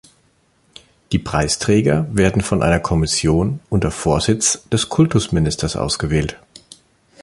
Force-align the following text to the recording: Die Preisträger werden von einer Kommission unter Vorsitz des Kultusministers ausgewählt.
Die 1.11 1.19
Preisträger 1.19 2.07
werden 2.11 2.41
von 2.41 2.63
einer 2.63 2.79
Kommission 2.79 3.59
unter 3.69 3.91
Vorsitz 3.91 4.67
des 4.71 4.89
Kultusministers 4.89 5.75
ausgewählt. 5.75 6.39